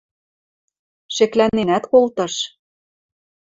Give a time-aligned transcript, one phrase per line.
[1.15, 2.33] Шеклӓненӓт колтыш.